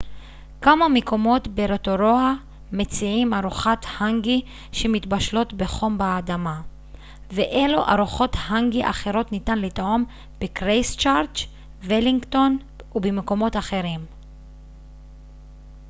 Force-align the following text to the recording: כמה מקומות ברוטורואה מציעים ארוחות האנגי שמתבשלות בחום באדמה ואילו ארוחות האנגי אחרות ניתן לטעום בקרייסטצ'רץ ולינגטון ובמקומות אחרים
כמה 0.61 0.87
מקומות 0.89 1.47
ברוטורואה 1.47 2.33
מציעים 2.71 3.33
ארוחות 3.33 3.85
האנגי 3.97 4.41
שמתבשלות 4.71 5.53
בחום 5.53 5.97
באדמה 5.97 6.61
ואילו 7.31 7.87
ארוחות 7.89 8.33
האנגי 8.47 8.89
אחרות 8.89 9.31
ניתן 9.31 9.57
לטעום 9.59 10.05
בקרייסטצ'רץ 10.41 11.37
ולינגטון 11.83 12.57
ובמקומות 12.95 13.57
אחרים 13.57 13.99